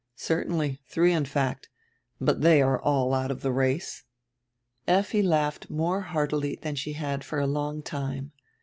[0.15, 0.79] "Certainly.
[0.87, 1.69] Three, in fact
[2.19, 4.03] But they are all out of the race."
[4.87, 8.31] Efti laughed more heartily than she had for a long time.